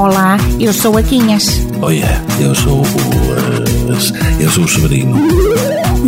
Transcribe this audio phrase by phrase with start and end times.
[0.00, 1.44] Olá, eu sou a Quinhas.
[1.82, 2.08] Olha,
[2.40, 2.84] eu sou o.
[2.84, 5.14] eh, eu sou o Severino.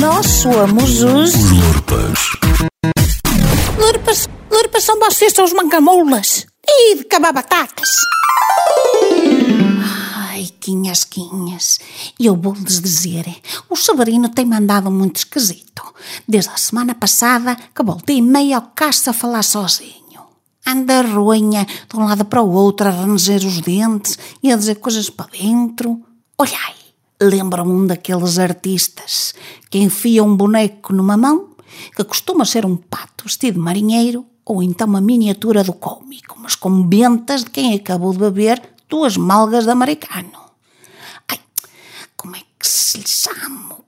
[0.00, 1.32] Nós somos os.
[1.32, 2.18] Os Lurpas.
[3.78, 6.46] Lurpas, Lurpas são vocês, são os mancamoulas.
[6.66, 7.88] E de cabar batatas.
[10.30, 11.78] Ai, Quinhas, Quinhas.
[12.18, 13.24] Eu vou-lhes dizer,
[13.70, 15.82] o Severino tem mandado muito esquisito.
[16.28, 20.05] Desde a semana passada que voltei meio ao caça a falar sozinho.
[20.68, 24.74] Anda ruinha de um lado para o outro a ranger os dentes e a dizer
[24.76, 26.02] coisas para dentro.
[26.36, 26.74] Olhai,
[27.22, 29.32] lembra-me um daqueles artistas
[29.70, 31.50] que enfia um boneco numa mão,
[31.94, 36.56] que costuma ser um pato vestido de marinheiro ou então uma miniatura do cômico, mas
[36.56, 40.40] com bentas de quem acabou de beber duas malgas de americano.
[41.28, 41.38] Ai,
[42.16, 43.78] como é que se lhe chama?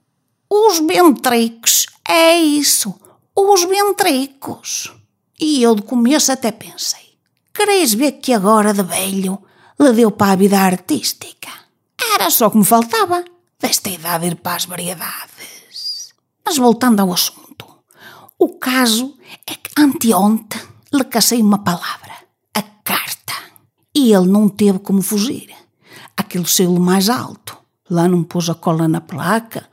[0.49, 2.95] Os ventricos, é isso,
[3.35, 4.93] os ventricos.
[5.41, 7.15] E eu de começo até pensei,
[7.53, 9.41] quereis ver que agora de velho
[9.79, 11.49] lhe deu para a vida artística?
[12.13, 13.23] Era só que me faltava,
[13.57, 16.13] desta idade ir para as variedades.
[16.45, 17.65] Mas voltando ao assunto,
[18.37, 19.17] o caso
[19.47, 22.15] é que anteontem lhe cacei uma palavra,
[22.53, 23.35] a carta,
[23.95, 25.55] e ele não teve como fugir.
[26.17, 27.57] Aquilo saiu mais alto,
[27.89, 29.69] lá não pôs a cola na placa,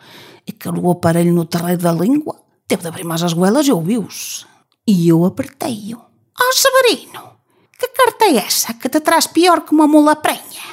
[0.47, 3.72] e calou o aparelho no terreiro da língua, teve de abrir mais as goelas e
[3.72, 4.47] ouviu-se.
[4.87, 5.98] E eu apertei-o.
[5.98, 7.37] Ó Severino,
[7.77, 10.65] que carta é essa que te traz pior que uma mula prenha?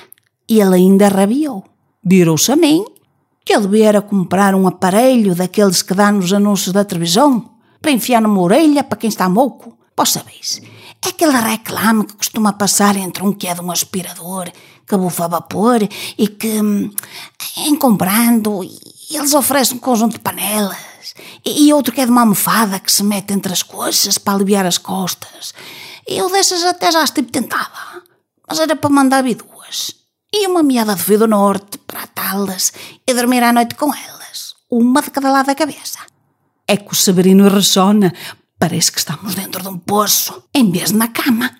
[0.47, 1.63] E ele ainda rabiou.
[2.03, 2.85] Virou-se a mim
[3.43, 7.49] que ele viera comprar um aparelho daqueles que dá nos anúncios da televisão
[7.81, 9.77] para enfiar numa orelha para quem está moco.
[9.97, 10.61] Vós sabeis,
[11.03, 14.51] é aquele reclame que costuma passar entre um que é de um aspirador
[14.85, 15.81] que bufa vapor
[16.17, 16.91] e que, hum,
[17.57, 18.63] em comprando,
[19.09, 20.92] eles oferecem um conjunto de panelas
[21.45, 24.65] e outro que é de uma almofada que se mete entre as coxas para aliviar
[24.65, 25.53] as costas.
[26.07, 28.03] Eu dessas até já estive tentada,
[28.47, 29.95] mas era para mandar vir duas.
[30.33, 32.73] E uma meada de fio do norte para atá-las
[33.07, 35.99] e dormir à noite com elas, uma de cada lado da cabeça.
[36.67, 38.13] É que o Severino ressona,
[38.57, 41.51] parece que estamos dentro de um poço, em vez de na cama.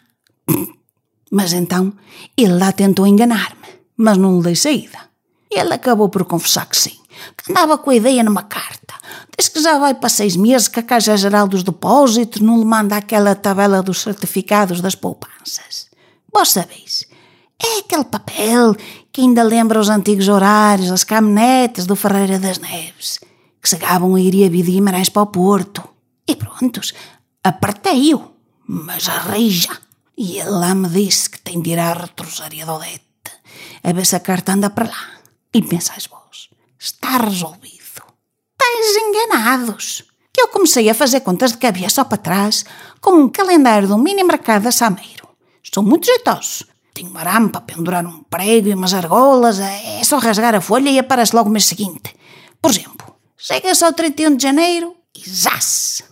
[1.31, 1.93] Mas então
[2.37, 3.67] ele lá tentou enganar-me,
[3.97, 4.99] mas não lhe dei saída.
[5.51, 6.97] Ele acabou por confessar que sim,
[7.37, 8.92] que andava com a ideia numa carta.
[9.37, 12.65] Diz que já vai para seis meses que a Caixa Geral dos Depósitos não lhe
[12.65, 15.87] manda aquela tabela dos certificados das poupanças.
[16.31, 17.07] Vós sabeis,
[17.61, 18.75] é aquele papel
[19.11, 23.19] que ainda lembra os antigos horários, as caminhonetes do Ferreira das Neves,
[23.61, 25.87] que chegavam a ir e Guimarães para o Porto.
[26.27, 26.93] E prontos,
[27.43, 28.31] apertei-o,
[28.67, 29.77] mas a rija.
[30.17, 33.01] E ele lá me disse que tem de ir à retrosaria do Odete,
[33.83, 35.07] a ver se a carta anda para lá.
[35.53, 37.72] E pensais vós, está resolvido.
[39.13, 40.03] Enganados.
[40.33, 42.65] Que eu comecei a fazer contas de cabeça para trás
[42.99, 45.27] com um calendário do mini mercado a Sameiro.
[45.71, 46.63] São muito jeitosos.
[46.93, 49.59] Tenho um arame para pendurar um prego e umas argolas.
[49.59, 52.15] É só rasgar a folha e aparece logo o mês seguinte.
[52.59, 56.03] Por exemplo, chega-se ao 31 de janeiro e zás!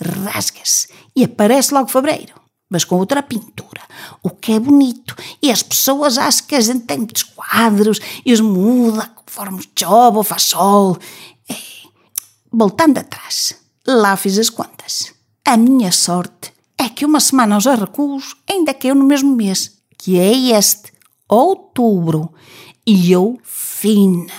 [0.00, 2.34] Rasga-se e aparece logo fevereiro.
[2.68, 3.82] Mas com outra pintura.
[4.22, 5.14] O que é bonito.
[5.40, 10.18] E as pessoas acham que a gente tem muitos quadros e os muda conforme chove
[10.18, 10.98] ou faz sol.
[11.48, 11.77] É.
[12.52, 13.54] Voltando atrás,
[13.86, 15.12] lá fiz as contas.
[15.44, 20.18] A minha sorte é que uma semana aos arrecuos ainda caiu no mesmo mês, que
[20.18, 20.92] é este,
[21.28, 22.32] outubro.
[22.86, 24.32] E eu, fina,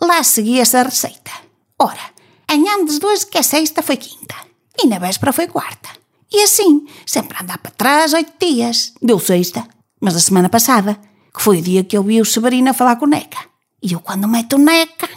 [0.00, 1.30] lá segui essa receita.
[1.78, 2.10] Ora,
[2.50, 4.34] em antes dois que é sexta foi quinta,
[4.78, 5.88] e na véspera foi quarta.
[6.32, 8.92] E assim, sempre a andar para trás oito dias.
[9.02, 9.66] Deu sexta,
[10.00, 11.00] mas a semana passada,
[11.34, 13.38] que foi o dia que eu vi o Severino a falar com o Neca.
[13.82, 15.08] E eu quando meto o Neca,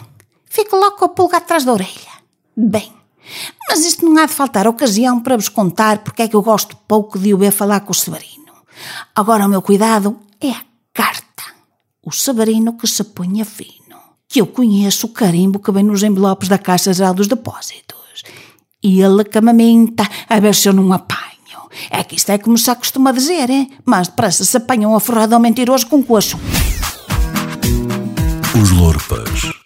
[0.46, 2.03] fico logo com a pulga atrás da orelha.
[2.56, 2.92] Bem,
[3.68, 6.76] mas isto não há de faltar ocasião para vos contar porque é que eu gosto
[6.88, 8.52] pouco de o ver falar com o Severino.
[9.14, 10.62] Agora o meu cuidado é a
[10.92, 11.42] carta.
[12.02, 13.96] O Severino que se punha fino.
[14.28, 18.22] Que eu conheço o carimbo que vem nos envelopes da Caixa Geral dos Depósitos.
[18.82, 21.24] E ele que me minta a ver se eu não apanho.
[21.90, 23.70] É que isto é como se acostuma dizer, hein?
[23.84, 26.38] mas depressa se apanham a forrada ao mentiroso com coxo.
[28.60, 29.63] Os Lurpas.